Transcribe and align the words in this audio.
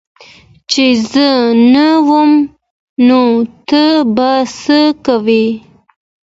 چي 0.69 0.85
زه 1.09 1.27
نه 1.73 1.87
وم 2.07 2.31
نو 3.07 3.21
ته 3.67 3.83
به 4.15 4.31
څه 4.59 4.79
کوي 5.05 5.47